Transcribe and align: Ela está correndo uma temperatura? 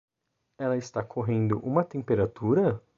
Ela 0.57 0.77
está 0.77 1.03
correndo 1.03 1.59
uma 1.59 1.83
temperatura? 1.83 2.81